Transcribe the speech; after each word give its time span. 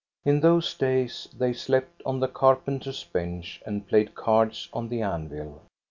In 0.25 0.39
those 0.39 0.73
days 0.73 1.27
they 1.37 1.53
slept 1.53 2.01
on 2.07 2.19
the 2.19 2.27
carpenter's 2.27 3.03
bench 3.03 3.61
and 3.67 3.87
played 3.87 4.15
cards 4.15 4.67
on 4.73 4.89
the 4.89 5.03
anvil. 5.03 5.61